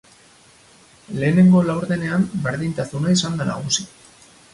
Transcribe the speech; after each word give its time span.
Lehenengo 1.23 1.61
laurdenean 1.67 2.25
berdintasuna 2.47 3.13
izan 3.17 3.37
da 3.43 3.49
nagusi. 3.51 3.87